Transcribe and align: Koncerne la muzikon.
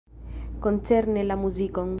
Koncerne 0.63 1.23
la 1.29 1.35
muzikon. 1.45 1.89